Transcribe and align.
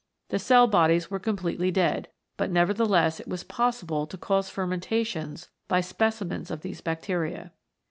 The 0.29 0.39
cell 0.39 0.65
bodies 0.65 1.11
were 1.11 1.19
com 1.19 1.37
pletely 1.37 1.71
dead, 1.71 2.07
but 2.35 2.49
nevertheless 2.49 3.19
it 3.19 3.27
was 3.27 3.43
possible 3.43 4.07
to 4.07 4.17
cause 4.17 4.49
fermentations 4.49 5.49
by 5.67 5.81
specimens 5.81 6.49
of 6.49 6.61
these 6.61 6.81
bacteria. 6.81 7.51